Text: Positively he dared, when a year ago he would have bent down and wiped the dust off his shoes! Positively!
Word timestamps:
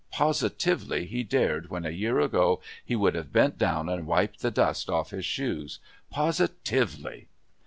Positively 0.11 1.05
he 1.05 1.21
dared, 1.23 1.69
when 1.69 1.85
a 1.85 1.91
year 1.91 2.19
ago 2.19 2.59
he 2.83 2.95
would 2.95 3.13
have 3.13 3.31
bent 3.31 3.59
down 3.59 3.87
and 3.87 4.07
wiped 4.07 4.39
the 4.39 4.49
dust 4.49 4.89
off 4.89 5.11
his 5.11 5.27
shoes! 5.27 5.77
Positively! 6.09 7.27